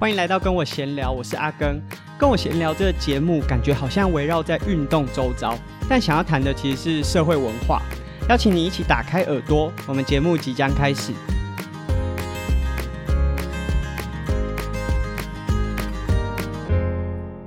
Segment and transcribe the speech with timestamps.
[0.00, 1.82] 欢迎来到跟我闲聊，我是阿根。
[2.16, 5.58] 跟我闲聊这个节目，感觉好像围绕在运动周遭，
[5.90, 7.82] 但想要谈的其实是社会文化。
[8.28, 11.12] 邀请你一起打开耳朵，我们节目即将开始。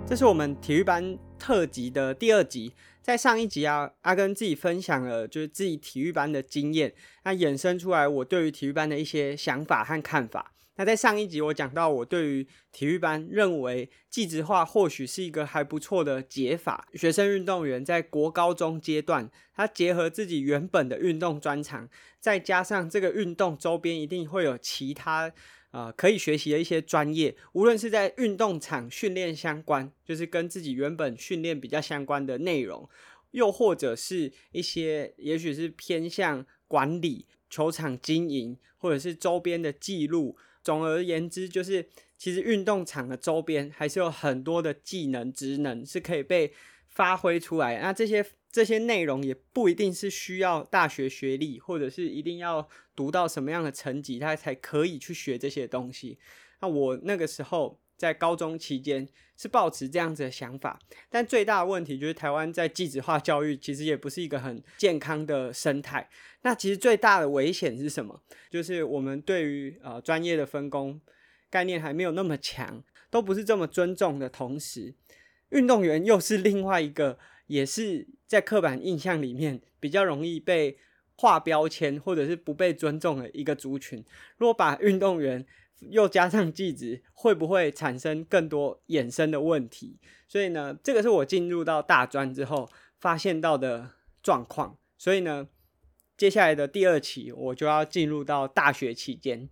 [0.06, 2.74] 这是我们体育班特辑的第二集。
[3.02, 6.92] 在上一集啊，阿根自己分享了就是自己体育班的经验，
[7.24, 10.52] 那衍生出来我对于体育班的一些想法和看法。
[10.76, 16.88] 那在上一集我讲到我对于体育班认为技职化或许是一个还不错的解法。
[16.94, 21.90] 学生运动员在国高中阶段，他结合自己原本的运动专长，
[22.20, 25.32] 再加上这个运动周边一定会有其他。
[25.72, 32.90] 啊、呃，可以学习的一些专业，无论是在运动场训练相关，就是跟自己原本训练比较相关的内容，
[33.32, 40.36] 又或者是一些也许是偏向管理球场经营，或者是周边的记录。
[40.64, 46.54] 总而言之，就是其实运动场的周边还是有很多的技能、职能是可以被
[46.88, 47.80] 发挥出来。
[47.80, 48.26] 那这些。
[48.54, 56.20] 这些内容也不一定是需要大学学历，或者是一定要读到什么样的成绩，他才可以去学这些东西。
[56.60, 59.08] 那我那个时候在高中期间
[59.38, 66.10] 是抱持这样子的想法，但最大的问题就是台湾在技职化教育其实也不是一个很健康的生态。
[66.42, 68.20] 那其实最大的危险是什么？
[68.50, 71.00] 就是我们对于呃专业的分工
[71.52, 74.96] 概念还没有那么强，都不是这么尊重的同时，
[75.50, 77.20] 运动员又是另外一个。
[77.48, 80.78] 也是在刻板印象里面比较容易被
[81.18, 84.02] 划标签，或者是不被尊重的一个族群。
[84.38, 85.46] 如果把运动员
[85.90, 90.00] 又加上技职，会不会产生更多衍生的问题？
[90.28, 93.90] 所以呢，这个是我进入到大专之后发现到的
[94.24, 94.78] 状况。
[94.98, 95.48] 所以呢，
[96.16, 99.50] 接下来的第二期我就要进入到大学期间。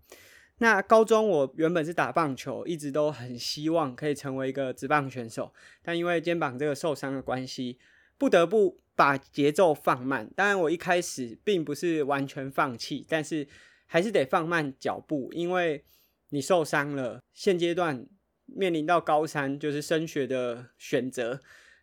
[0.60, 7.80] 那高中我原本是打棒球，一直都很希望可以成为一个职棒选手，但因为肩膀这个受伤的关系，
[8.18, 10.30] 不得不把节奏放慢。
[10.36, 13.48] 当然，我一开始并不是完全放弃，但是
[13.86, 15.86] 还是得放慢脚步，因为
[16.30, 17.22] 你受伤了。
[17.34, 18.06] 现阶段
[18.46, 21.40] 面临到高三就是升学的选择。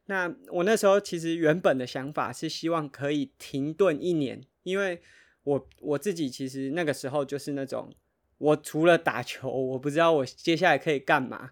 [0.07, 5.01] 那我那时候其实原本的想法是希望可以停顿一年，因为
[5.45, 7.93] 我我自己其实那个时候就是那种。
[8.39, 11.51] 我除了打球，我不知道我接下来可以干嘛。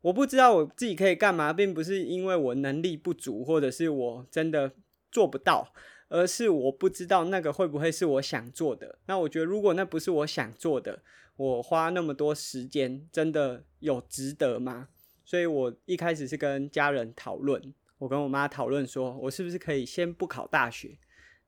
[0.00, 4.72] 我不知道我自己可以干嘛，并不是因为我能力不足，或者是我真的
[5.12, 5.74] 做不到，
[6.08, 8.98] 而是我不知道那个会不会是我想做的。
[9.04, 11.02] 那我觉得，如果那不是我想做的，
[11.36, 14.88] 我花那么多时间，真的有值得吗？
[15.24, 20.98] 所以我一开始是跟家人讨论，我跟我妈讨论说，我是不是可以先不考大学？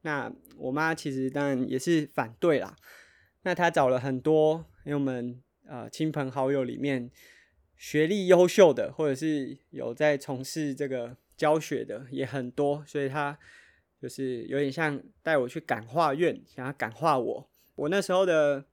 [0.02, 2.76] 那我妈其实当然也是反对啦。
[3.42, 7.10] 那她找了很多，因为我们呃亲朋好友里面
[7.76, 13.38] 学历优秀的，或者是有在从事这个教学的也很多，所以她
[14.00, 17.50] 就是有点像带我去感化院，想要感化我。
[17.74, 18.64] 我那时候的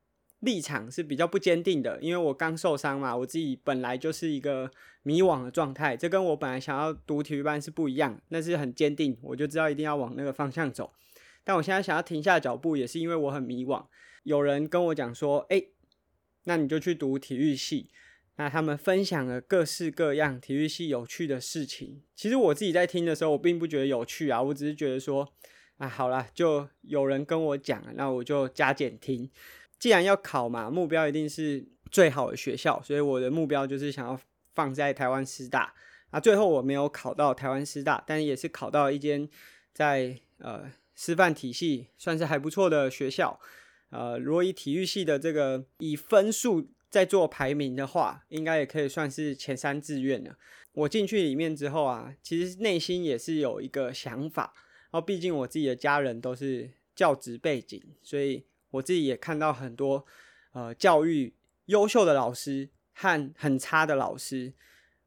[0.44, 4.70] 立场是比较不坚定的，因为我刚受伤嘛，我自己本来就是一个
[5.02, 10.94] 迷惘的状态，这跟我本来想要读体育班是不一样，那是很坚定，我就知道一定要往那个方向走。
[11.44, 13.86] 但我现在想要停下脚步，也是因为我很迷惘。
[14.24, 15.62] 有人跟我讲说：“哎，
[16.46, 17.90] 那你就去读体育系。”
[18.36, 22.02] 那他们分享了各式各样体育系有趣的事情。
[22.16, 25.28] 其实我自己在听的时候，我并不觉得有趣啊，我只是觉得说
[25.78, 29.30] ：“啊，好啦，就有人跟我讲，那我就加减听。
[29.83, 31.61] 既然要考嘛，目标一定是
[31.91, 34.17] 最好的学校，所以我的目标就是想要
[34.55, 35.73] 放在台湾师大。
[36.09, 39.27] 啊，最后我没有考到台湾师大，但也是考到一间
[39.73, 43.38] 在呃师范体系算是还不错的学校。”
[43.91, 50.38] 呃，如果以体育系的这个以分数在做排名的话，应该也可以算是前三志愿了。
[50.71, 54.53] 我进去里面之后啊，其实内心也是有一个想法。
[54.91, 60.06] 然后，毕竟我自己的家人都是教职背景，所以我自己也看到很多
[60.51, 61.34] 呃教育
[61.66, 64.53] 优秀的老师和很差的老师。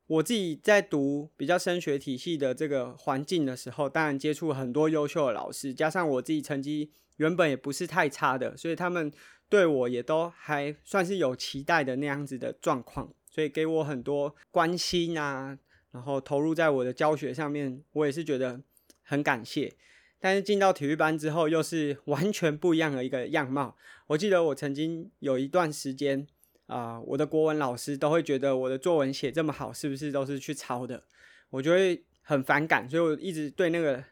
[0.07, 6.93] 我自己在读比较升学体系的这个环境的时候，当然接触很多优秀的老师，加上我自己成绩。
[7.17, 9.11] 原本也不是太差的，所以他们
[9.49, 15.59] 对我也都还算是有期待的那样子的状况，所以给我很多关心啊，
[15.93, 18.61] 然后投入在我的教学上面，我也是觉得
[19.03, 19.73] 很感谢。
[20.21, 23.77] 但是进到体育班之后，又是完全不一样的一个样貌。
[24.07, 26.27] 我记得我曾经有一段时间
[26.67, 31.03] 啊、我的国文老师都会觉得我的作文写这么好，是不是都是去抄的？
[31.51, 34.03] 我就会很反感，所以我一直对那个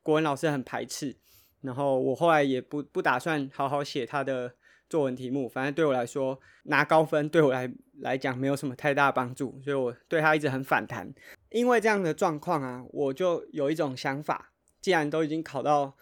[0.00, 1.16] 国文老师很排斥。
[1.62, 4.54] 然后我后来也不不打算好好写他的
[4.88, 7.68] 作文题目，反正对我来说拿高分对我来
[8.00, 11.12] 来讲没有什么太大帮助，所以我对他一直很反弹。
[11.50, 14.52] 因为这样的状况啊，我就有一种想法，
[14.84, 15.96] 既然都已经考到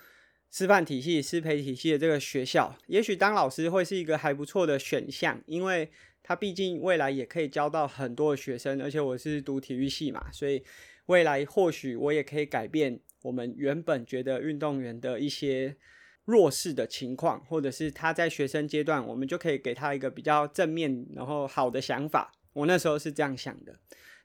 [0.51, 5.89] 师范体系、师培体系的这个学校，也许当老师会是一个还不错的选项，因为
[6.21, 10.61] 他毕竟未来也可以教到很多的学生，而且我是读体育系嘛，所以
[11.07, 15.77] 未来或许我也可以改变我们原本觉得运动员的一些。
[16.25, 22.33] 弱势的情况，或者是他在学生阶段，我们就可以给他一个比较正面，然后好的想法。
[22.53, 23.77] 我那时候是这样想的。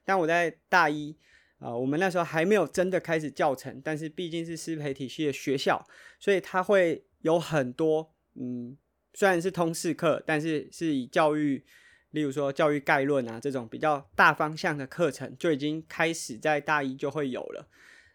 [0.04, 1.16] 但我在大一
[1.58, 5.84] 啊、我们那时候还没有真的开始教程，但是毕竟是师培体系的学校，
[6.18, 8.76] 所以他会有很多嗯，
[9.14, 11.64] 虽然是通识课，但是是以教育，
[12.10, 17.68] 例如说教育概论啊这种比较大方向的课程，就已经开始在大一就会有了。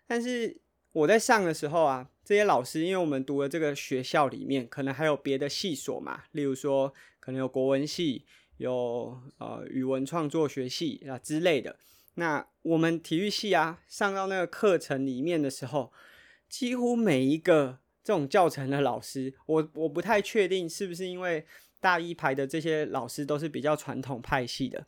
[0.08, 0.62] 但是
[0.92, 2.10] 我在上的时候啊。
[2.26, 8.24] 这些老师，因为我们读的这个学校里面，可能还有别的系所嘛，例如说可能有国文系，
[8.56, 11.76] 有呃语文创作学系啊之类的。
[12.16, 15.92] 那我们体育系啊，上到那个课程里面的时候，
[16.48, 21.46] 几乎每一个这种教程的老师，我我不太确定是不是因为
[21.80, 24.86] 大一排的这些老师都是比较传统派系的，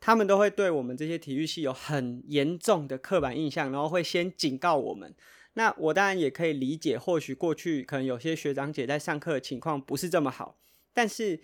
[0.00, 5.14] 他们都会对我们这些体育系有很严重的刻板印象，然后会先警告我们。
[5.54, 10.58] 那我当然也可以理解，或许过去可能有些学长姐在上课的情况不是这么好，
[10.92, 11.40] 但是，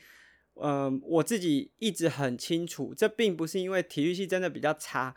[0.55, 5.15] 嗯、我自己一直很清楚，这并不是因为体育系真的比较差。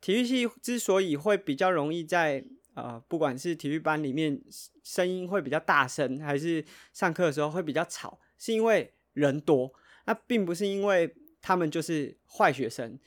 [0.00, 2.44] 体育系之所以会比较容易在
[2.74, 4.40] 呃，不管是体育班里面
[4.82, 9.72] 声音会比较大声，还是上课的时候会比较吵，是因为人多。
[10.06, 12.98] 那并不是因为他们就是坏学生。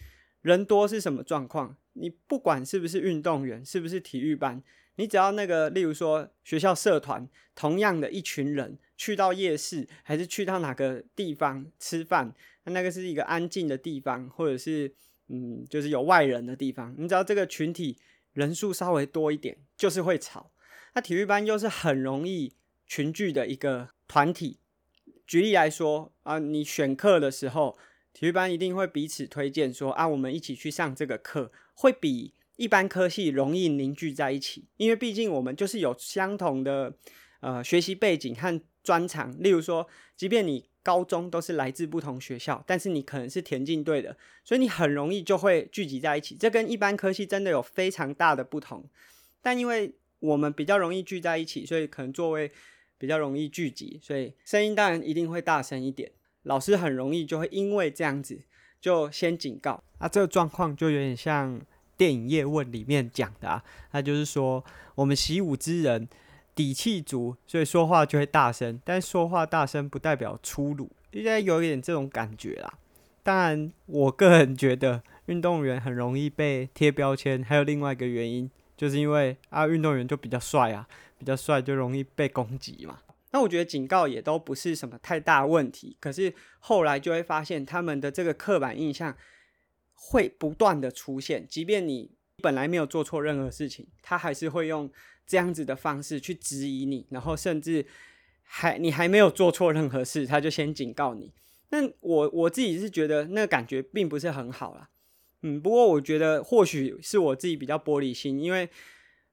[0.42, 1.76] 人多是什么状况？
[1.94, 4.64] 你不管是不是运动员，是不是体育班。
[4.96, 12.34] 你只要那个，例如说学校社团，同样的一群人去到夜市，还是去到哪个地方吃饭，
[12.66, 14.94] 那那个是一个安静的地方，或者是
[15.28, 16.94] 嗯，就是有外人的地方。
[16.98, 17.98] 你只要这个群体
[18.34, 20.52] 人数稍微多一点，就是会吵。
[20.96, 22.54] 那体育班又是很容易
[22.86, 24.58] 群聚的一个团体。
[25.26, 27.78] 举例来说啊，你选课的时候，
[28.12, 32.34] 体育班一定会彼此推荐说啊，我们一起去上这个课，会比。
[32.56, 36.92] 一般科系容易凝聚在一起，因为毕竟我们就是有相同的
[37.40, 39.36] 呃学习背景和专长。
[39.44, 39.86] 例如说，
[40.16, 46.38] 即便你高中都是来自不同学校，但是你可能是田径队的，所以你很容易就会聚集在一起。
[46.40, 48.82] 这跟一般科系真的有非常大的不同。
[49.42, 52.50] 但因为我们比较容易聚在一起，所以可能座位
[52.98, 56.10] 比较容易聚集，所以声音当然一定会大声一点。
[56.44, 58.40] 老师很容易就会因为这样子
[58.80, 59.84] 就先警告。
[59.98, 61.60] 啊，这个状况就有点像。
[61.98, 64.64] 电影《叶问》里面讲的啊，他就是说，
[64.94, 66.08] 我们习武之人
[66.58, 68.82] 底气足，所以说话就会大声。
[68.84, 72.74] 但说话大声不代表粗鲁，应该有一点这种感觉啦。
[73.22, 80.88] 当然，我个人觉得运动员很容易被贴标签，还有另外一个原因，就是因为啊，运动员就比较帅啊，
[81.20, 83.00] 比较帅就容易被攻击嘛。
[83.32, 89.16] 那我觉得警告也都不是什么太大问题，可是后来就会发现他们的这个刻板印象。
[90.00, 92.12] 会不断的出现，即便你
[92.44, 94.88] 本来没有做错任何事情，他还是会用
[95.28, 97.86] 这样子的方式去质疑你，然后甚至
[98.42, 101.34] 还你还没有做错任何事，他就先警告你。
[101.70, 104.90] 那我我自己是觉得那个感觉并不是很好啦，
[105.42, 108.70] 嗯，不过我觉得或许是我自己比较玻璃心，因为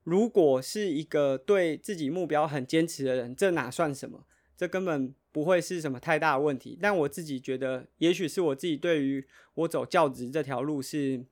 [0.02, 4.26] 如果是一个对自己目标很坚持的人，这哪算什么？
[4.56, 5.14] 这根本。
[5.34, 11.24] 不会是什么太大的问题，但我自己觉得，也许是我自己对于我走教职这条路是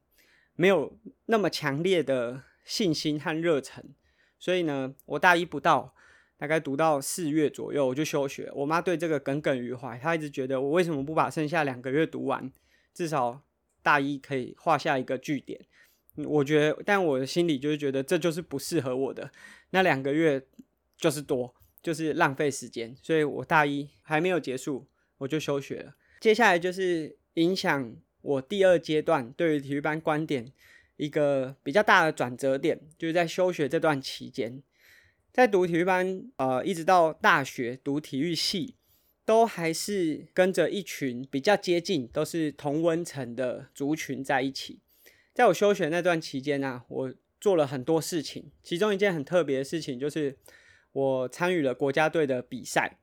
[0.57, 3.95] 没有那么强烈的信心和热忱，
[4.42, 5.94] 所以呢，我大一不到，
[6.37, 8.50] 大概读到四月左右我就休学。
[8.56, 12.50] 我妈对这个耿耿于怀，她一直觉得我为什么不把剩下两个月读完，
[12.92, 13.40] 至少
[13.84, 15.61] 大一可以画下一个句点。
[16.16, 19.30] 我觉得，但我的心里就是觉得这就是不适合我的，
[19.70, 20.44] 那两个月
[20.96, 21.54] 就是多。
[21.80, 24.87] 就是浪费时间，所以我大一还没有结束，
[25.18, 25.96] 我就休学了。
[26.20, 30.52] 接下来就是影响我第二阶段对于体育班观点
[31.04, 34.62] 一个比较大的转折点，就是在休学这段期间，
[35.32, 38.76] 在读体育班，呃，一直到大学读体育系，
[39.25, 44.78] 都还是跟着一群比较接近，都是同温层的族群在一起。
[45.35, 50.37] 在我休学那段期间呢，我做了很多事情，其中一件很特别的事情就是。
[50.94, 52.99] 我参与了国家队的比赛，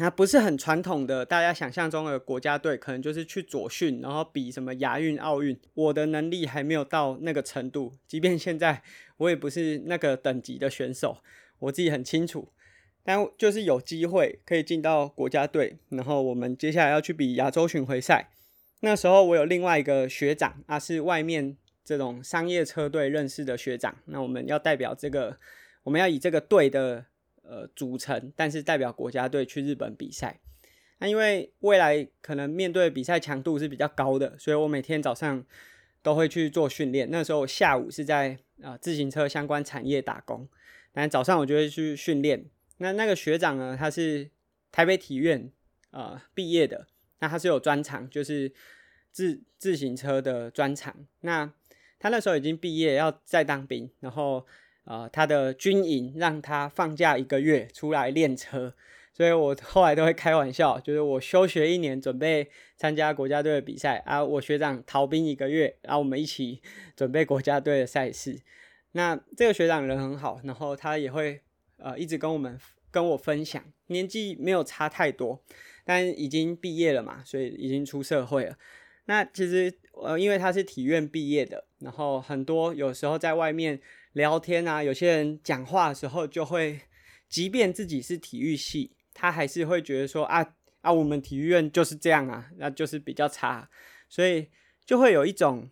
[0.00, 5.58] 那不是很传统的，大家想象中的国家队可能就是去左训，然后比什么亚运、奥运。
[5.74, 8.82] 我的能力还没有到那个程度，即便现在
[9.16, 11.18] 我也不是那个等级的选手，
[11.58, 12.48] 我自己很清楚。
[13.02, 18.30] 但就是有机会可以进到国家队，然后我们接下来要去比亚洲巡回赛。
[18.80, 23.96] 那时候我有另外一个学长啊，是外面这种商业车队认识的学长。
[24.04, 25.38] 那我们要代表这个，
[25.82, 27.06] 我们要以这个队的
[27.48, 30.38] 呃组成，但是代表国家队去日本比赛。
[30.98, 35.44] 那因为未来可能面对比赛强度是比较高的，所以我每天早上
[36.02, 37.08] 都会去做训练。
[37.10, 40.48] 那时候下午是在啊、呃、自行车相关产业打工，
[40.92, 42.44] 但早上我就会去训练。
[42.78, 44.30] 那那个学长呢，他是
[44.70, 45.50] 台北体院
[45.90, 46.86] 啊、呃、毕业的，
[47.20, 48.52] 那他是有专长，就是
[49.10, 51.06] 自自行车的专长。
[51.20, 51.52] 那
[52.00, 54.46] 他那时候已经毕业，要再当兵，然后、
[54.88, 58.74] 呃、他的军营让他放假一个月出来练车，
[59.12, 66.62] 所以我后来都会开玩笑，就是我休学一年准备参加国家队的比赛啊，我学长逃兵一个月，然后我们一起
[66.96, 68.40] 准备国家队的赛事。
[68.92, 71.42] 那这个学长人很好，然后他也会。
[71.80, 72.58] 呃，一直跟我们
[72.90, 75.40] 跟我分享，年纪没有差太多，
[75.84, 78.58] 但已经毕业了嘛，所以已经出社会了。
[79.04, 83.80] 那其实呃，因为他是体院毕业的，然后很多有时候在外面
[84.12, 86.80] 聊天啊，有些人讲话的时候就会，
[87.28, 93.68] 即便自己是体育系，他还是会觉得说啊啊，我们体育院就是这样啊，那就是比较差，
[94.08, 94.48] 所以
[94.84, 95.70] 就会有一种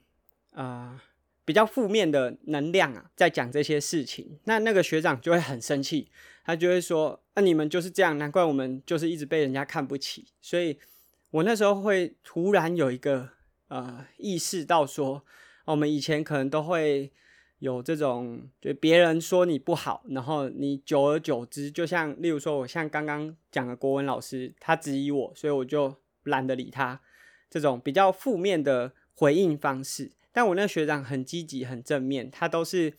[0.53, 0.99] 啊。
[0.99, 1.01] 呃
[1.47, 6.11] 比较负面的能量啊，在讲这些事情，那那个学长就会很生气，
[6.45, 10.77] 他就会说：“那、啊、你们就是这样，难怪我们就是一直被人家看不起。”所以，
[11.31, 13.31] 我那时候会突然有一个
[13.69, 15.25] 呃意识到说，
[15.67, 17.13] 我们以前可能都会
[17.59, 27.01] 有这种，就别人说你不好，然后你久而久之，就像例如说，我像刚刚讲的国文老师，他质疑我，所以我就懒得理他，
[27.49, 30.13] 这种比较负面的回应方式。
[30.33, 32.93] 但我那学长很积极、很正面，他都是，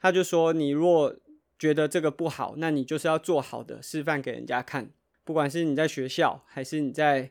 [0.00, 1.14] 他就说，你若
[1.56, 4.90] 觉得这个不好，那你就是要做好的示范给人家看。
[5.22, 7.30] 不管是你在学校，还是你在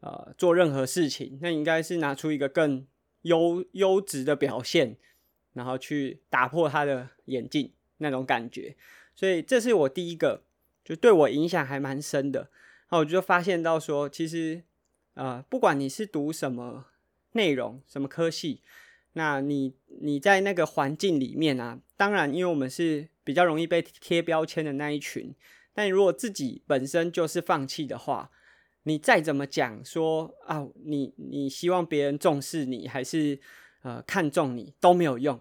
[0.00, 2.86] 呃做任何事情，那应该是拿出一个更
[3.22, 4.98] 优优质的表现，
[5.52, 8.76] 然后去打破他的眼镜那种感觉。
[9.14, 10.42] 所以这是我第一个，
[10.84, 12.40] 就对我影响还蛮深的。
[12.40, 14.62] 然后我就发现到说，其实、
[15.14, 16.86] 呃，不管你是读什么。
[17.34, 18.60] 内容什么科系？
[19.14, 25.34] 那你你在那个环境里面啊，当然，因为我们是比较容易被贴标签的那一群。
[25.72, 28.30] 但如果自己本身就是放弃的话，
[28.82, 33.40] 你再怎么讲说啊，你你希望别人重视你，还是
[33.82, 35.40] 呃看重你都没有用，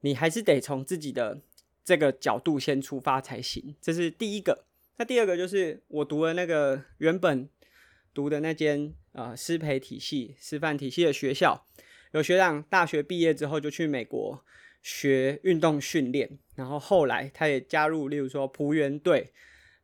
[0.00, 1.42] 你还是得从自己的
[1.84, 3.74] 这个角度先出发才行。
[3.80, 4.64] 这是第一个。
[4.96, 7.48] 那第二个就是我读了那个原本。
[8.14, 11.64] 读的那间啊师培体系、师范体系的学校，
[12.10, 14.44] 有学长大学毕业之后就去美国
[14.82, 19.32] 学运动训练，然后后来他也加入，例如说璞园队，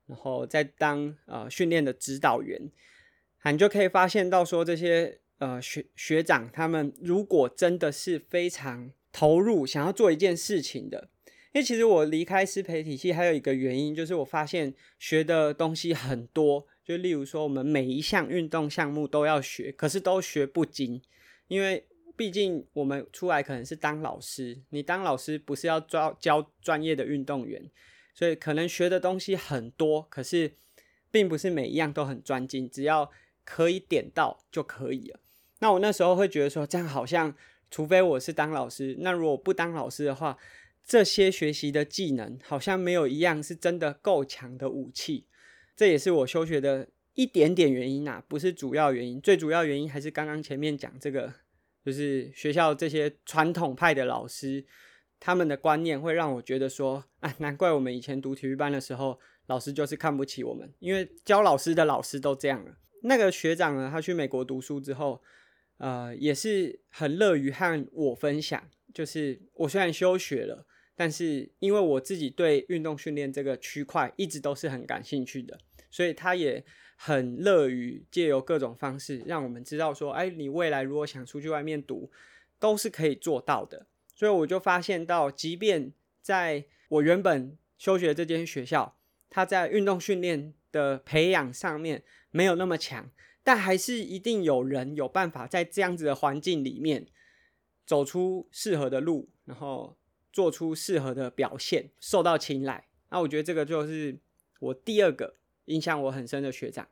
[0.05, 2.71] 然后再当啊训练的指导员，
[3.39, 11.09] 啊你就可以发现到说这些呃学学长他们如果真的是非常投入，想要做一件事情的，
[11.53, 16.67] 因为其实我离开师培体系还有一个原因，就是我发现学的东西很多。
[16.85, 21.03] 就例如说，我们每一项运动项目都要学，可是都学不精，
[21.47, 27.63] 因为毕竟我们出来可能是当老师，你当老师不是要教教专业的运动员，
[28.15, 30.53] 所以可能学的东西很多，可是
[31.11, 33.11] 并不是每一样都很专精，只要
[33.45, 35.21] 可以点到就可以了。
[35.61, 37.35] 那我那时候会觉得说，这样好像，
[37.71, 40.37] 除非我是当老师，那如果不当老师的话，
[40.85, 45.27] 这些学习的技能好像没有一样是真的够强的武器。
[45.77, 49.21] 这也是我休学的一点点原因啊，不是主要原因。
[49.21, 51.33] 最主要原因还是刚刚前面讲这个，
[51.85, 54.65] 就是学校这些传统派的老师，
[55.21, 62.77] 他们的观念会让我觉得说，啊，难怪我们以前读体育班的时候，老师就是看不起我们，因为教老师的老师都这样了。
[63.03, 65.23] 那个学长呢，他去美国读书之后，
[65.79, 68.63] 呃，也是很乐于和我分享，
[68.95, 70.67] 就是我虽然休学了。
[71.01, 75.57] 但是，因为我自己对运动训练这个区块一直都是很感兴趣的，
[75.93, 76.65] 所以他也
[76.97, 82.11] 很乐于借由各种方式让我们知道说，哎，你未来如果想出去外面读，
[82.59, 83.87] 都是可以做到的。
[84.13, 88.99] 所以我就发现到，即便在我原本休学这间学校，
[89.31, 93.09] 他在运动训练的培养上面没有那么强，
[93.49, 97.07] 但还是一定有人有办法在这样子的环境里面
[97.87, 99.97] 走出适合的路，然后。
[100.31, 102.87] 做出适合的表现，受到青睐。
[103.11, 104.17] 那我觉得这个就是
[104.61, 106.87] 我第二个影响我很深的学长。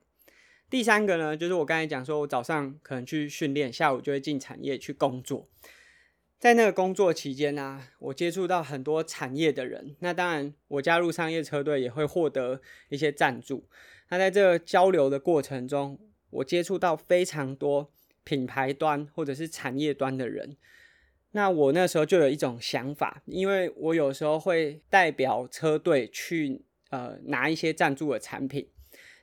[0.69, 5.49] 第三个呢，就是我刚才讲说，我早上可能去训练，下午就会进产业去工作。
[6.41, 9.95] 在那个工作期间呢、我接触到很多产业的人。
[10.01, 13.69] 那当然，我加入商业车队也会获得一些赞助。
[14.09, 16.01] 那在这个交流的过程中，
[16.37, 17.91] 我接触到非常多
[18.25, 20.57] 品牌端或者是产业端的人。
[21.33, 28.69] 那我那时候就有一种想法，因为我有时候会代表车队去呃拿一些赞助的产品。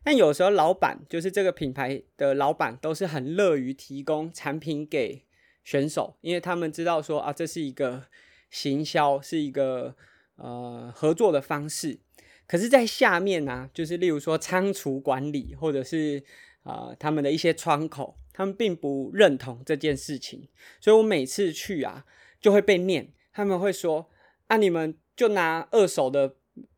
[0.03, 5.25] 但有时候老板就是这个品牌的老板，都是很乐于提供产品给。
[5.65, 8.03] 选手，因为他们知道说啊，这是一个
[8.49, 9.95] 行销，是一个
[10.35, 11.99] 呃合作的方式。
[12.45, 16.21] 可是，在下面呢、就是例如说仓储管理，或者是
[16.63, 20.47] 啊、他们的一些窗口，他们并不认同这件事情。
[20.81, 22.05] 所以我每次去啊，
[22.41, 24.09] 就会被念，他们会说
[24.47, 26.35] 啊，你们就拿二手的。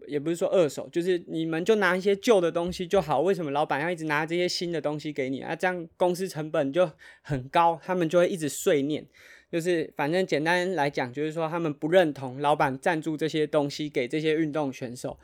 [0.08, 3.20] 也不是说二手，就是你们就拿一些旧的东西就好。
[3.20, 5.54] 为什么老板要一直拿这些新的东西给你啊？
[5.54, 6.89] 这样公司成本就
[7.22, 9.06] 很高，他们就会一直碎念。
[9.51, 15.20] 就是反正简单来讲，就是说他们不认同老板赞助这些东西给这些运动选手。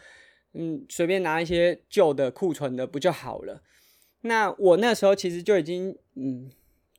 [0.54, 3.62] 嗯，随便拿一些旧的库存的不就好了？
[4.22, 6.52] 那我那时候其实就已经嗯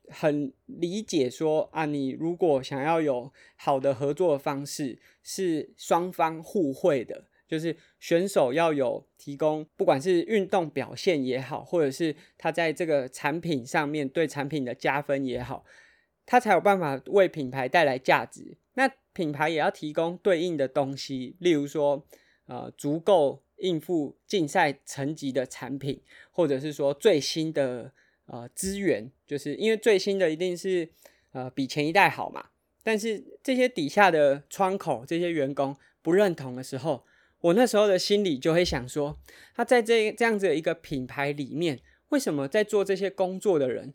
[0.09, 7.25] 很理解说啊，你如果想要有好的合作方式，是双方互惠的。
[7.49, 15.63] 就是选手要有提供，不管是运动表现也好，或者是他在这个产品上面对产品的加分也好，
[16.25, 18.57] 他才有办法为品牌带来价值。
[18.73, 22.07] 那品牌也要提供对应的东西，例如说，
[22.47, 27.93] 呃，足够应付竞赛层级的产品，或者是说最新的
[28.27, 30.89] 呃资源，就是因为最新的一定是
[31.33, 32.51] 呃比前一代好嘛。
[32.83, 37.05] 但是这些底下的窗口，这些员工不认同的时候，
[37.41, 39.17] 我那时候的心里就会想说，
[39.55, 41.79] 他在这这样子的一个品牌里面，
[42.09, 43.95] 为什么在做这些工作的人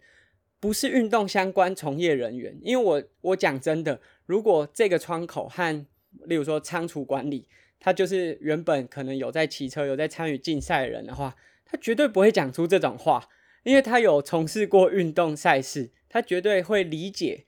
[0.61, 2.57] 不是运动相关从业人员？
[2.63, 5.85] 因为我我讲真的，如果这个窗口和
[6.25, 7.47] 例如说仓储管理，
[7.79, 13.29] 他就是原本可能有在骑车、有在参与竞赛的人的话，他绝对不会讲出这种话，
[13.63, 17.45] 因为他有从事过运动赛事，他绝对会理解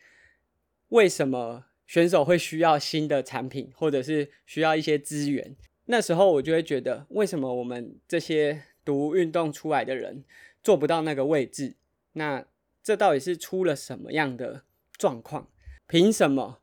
[0.90, 5.56] 为什么选手会需要新的产品，或者是需要一些资源。
[5.86, 10.24] 那时候我就会觉得，为什么我们这些读运动出来的人
[10.64, 11.76] 做不到那个位置？
[12.14, 12.46] 那
[12.84, 14.64] 这到底是出了什么样的
[14.98, 15.50] 状况？
[15.88, 16.60] 凭什么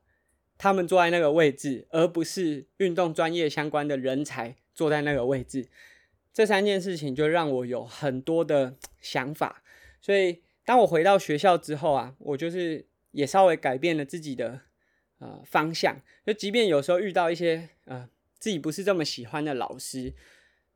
[0.57, 5.67] 他们坐在那个位置，而不是运动专业相关的人才坐在那个位置？
[6.33, 9.63] 这三件事情就让我有很多的想法。
[10.01, 14.61] 所以当我回到学校之后啊，我就是也稍微改变了自己的
[15.19, 16.01] 呃方向。
[16.25, 18.09] 就即便有时候遇到一些呃。
[18.39, 20.13] 自己不是这么喜欢的老师，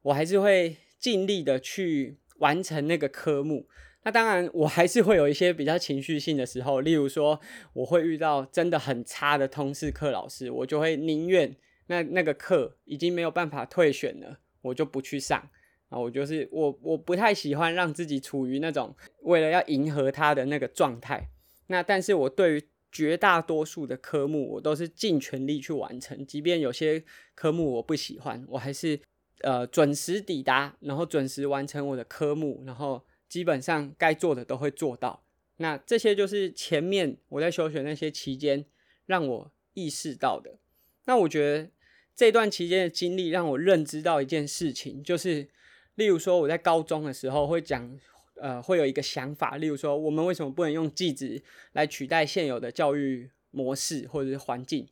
[0.02, 3.68] 我还是会尽力的去完成那个科目。
[4.04, 7.40] 那当然，我还是会有一些比较情绪性的时候，例如说，
[7.74, 11.56] 我会遇到真的很差的通识课老师，我就会宁愿
[11.88, 15.50] 那那个课已经没有办法退选了，我就不去上。
[15.90, 21.28] 啊，我就是我，我不太喜欢让自己处于那种为了要迎合他的那个状态。
[21.68, 27.04] 那但是我对于绝大多数的科目我都是尽全力去完成，即便有些
[27.36, 29.00] 科目我不喜欢，我还是
[29.42, 35.24] 呃准时抵达，然后准时完成我的科目，然后基本上该做的都会做到。
[35.58, 38.66] 那这些就是前面我在休学那些期间
[39.06, 40.60] 让我意识到的。
[41.06, 41.70] 那我觉得
[42.14, 45.48] 这段期间的经历让我认知到一件事情，就是
[45.96, 47.98] 例如说我在高中的时候会讲。
[48.36, 54.88] 呃，会有一个想法，例如说，我们为什么不能用技职来取代现有的教育模式或者是环境？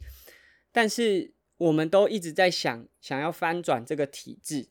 [0.72, 4.68] 但是我们都一直在想，想要翻转这个体制。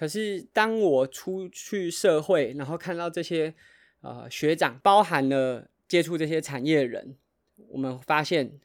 [0.00, 3.54] 可是当我出去社会，然后看到这些
[4.00, 7.18] 呃学长，包含了接触这些产业的人，
[7.68, 8.58] 我们发现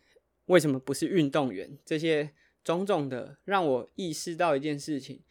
[0.45, 1.78] 为什么不是运动员？
[1.84, 2.32] 这些
[2.63, 5.24] 种种的，让我意识到一件事情，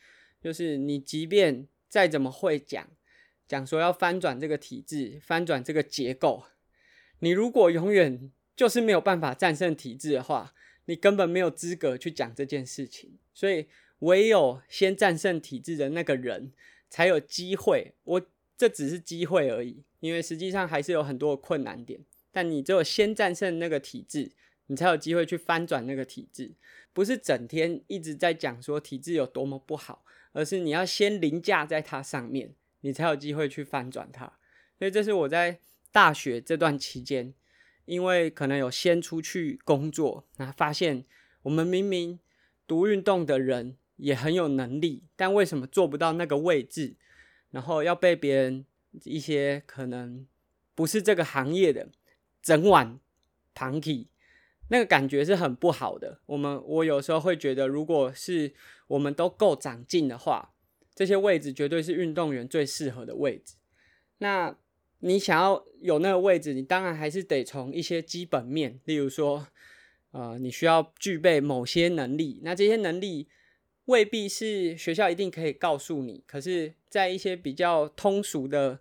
[0.43, 2.87] 就是你即便再怎么会讲。
[3.49, 6.45] 讲说要翻转这个体制，翻转这个结构。
[7.21, 10.53] 你如果永远就是没有办法战胜体制的话，
[10.85, 13.17] 你根本没有资格去讲这件事情。
[13.33, 13.69] 所以，
[14.05, 16.53] 唯有先战胜体制的那个人，
[16.89, 17.93] 才有机会。
[18.05, 22.01] 我这只是机会而已，因为实际上还是有很多的困难点。
[22.33, 24.33] 但你只有先战胜那个体制，
[24.67, 26.53] 你才有机会去翻转那个体制。
[26.93, 32.55] 不是整天一直在讲说体制有多么不好，而是你要先凌驾在它上面。
[32.81, 34.31] 你才有机会去翻转它，
[34.79, 35.59] 所以这是我在
[35.91, 37.33] 大学这段期间，
[37.87, 41.07] 因为可能有先出去工作，那发现
[41.45, 42.21] 我们明明
[42.67, 46.97] 读运动的人也很有能力，但为什么做不到那个位置？
[47.51, 48.65] 然后要被别人
[49.05, 50.27] 一些可能
[50.75, 51.89] 不是这个行业的
[52.43, 52.99] 整晚
[53.55, 54.09] 旁听，
[54.69, 56.21] 那个感觉是很不好的。
[56.27, 58.53] 我们我有时候会觉得，如果是
[58.89, 60.55] 我们都够长进的话，
[60.95, 63.55] 这些位置绝对是运动员最适合的位置。
[64.19, 64.57] 那
[65.01, 69.47] 你想要有那个位置，你当然还是得从一些基本面，例如说，
[70.13, 72.41] 呃，你需要具备某些能力。
[72.43, 73.29] 那这些能力
[73.87, 78.79] 未必是学校一定可以告诉你，可是，在一些比较通俗的，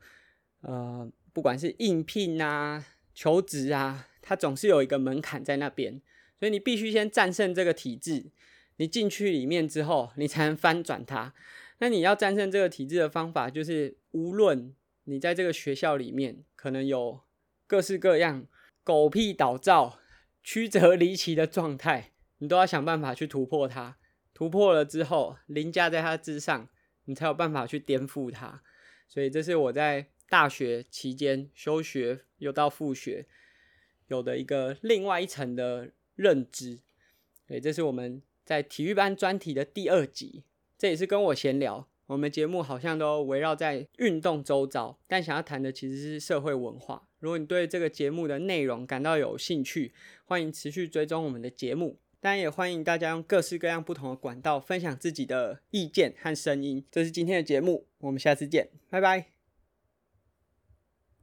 [0.61, 6.01] 呃，不管是应聘啊、求职啊，它总是有一个门槛在那边，
[6.39, 8.31] 所以你必须先战胜这个体制。
[8.77, 11.33] 你进去里面之后，你才能翻转它。
[11.79, 17.19] 那你要战胜这个体制的方法，就是无论你在这个学校里面可能有
[17.67, 18.47] 各式各样
[18.83, 19.99] 狗屁倒灶、
[20.41, 23.97] 曲折离奇的状态，你都要想办法去突破它。
[24.33, 26.67] 突破了之后，凌驾在它之上，
[27.05, 28.61] 你才有办法去颠覆它。
[29.07, 33.27] 所以这是我在大学期间休学又到复学
[34.07, 36.79] 有的一个另外一层的认知。
[37.47, 40.43] 所以这是我们在体育班专题的第二集。
[40.77, 47.07] 这也是跟我闲聊，我们节目好像都围绕在运动周遭，但想要谈的其实是社会文化。
[47.19, 49.93] 如果你对这个节目的内容感到有兴趣，
[50.25, 51.99] 欢迎持续追踪我们的节目。
[52.23, 56.85] 当然也欢迎大家用各式各样不同的管道分享自己的意见和声音。
[56.89, 59.32] 这是今天的节目，我们下次见，拜拜。